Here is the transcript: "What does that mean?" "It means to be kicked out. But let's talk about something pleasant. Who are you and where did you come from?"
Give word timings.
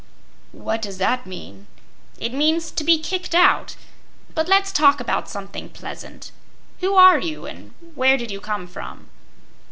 "What 0.55 0.81
does 0.81 0.97
that 0.97 1.27
mean?" 1.27 1.67
"It 2.17 2.33
means 2.33 2.71
to 2.71 2.83
be 2.83 2.97
kicked 2.97 3.35
out. 3.35 3.75
But 4.33 4.47
let's 4.47 4.71
talk 4.71 4.99
about 4.99 5.29
something 5.29 5.69
pleasant. 5.69 6.31
Who 6.79 6.95
are 6.95 7.19
you 7.19 7.45
and 7.45 7.75
where 7.93 8.17
did 8.17 8.31
you 8.31 8.41
come 8.41 8.65
from?" 8.65 9.11